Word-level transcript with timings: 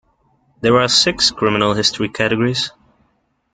There 0.61 0.79
are 0.79 0.87
six 0.87 1.29
criminal 1.29 1.75
history 1.75 2.09
categories. 2.09 2.71